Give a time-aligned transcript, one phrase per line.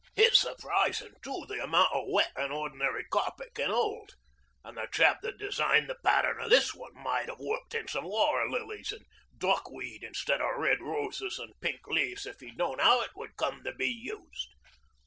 [0.15, 4.15] It's surprisin' too the amount o' wet an ordinary carpet can hold,
[4.65, 8.05] an' the chap that designed the pattern o' this one might 'ave worked in some
[8.05, 9.05] water lilies an'
[9.37, 13.63] duckweed instead o' red roses an' pink leaves if he'd known 'ow it would come
[13.63, 14.47] to be used.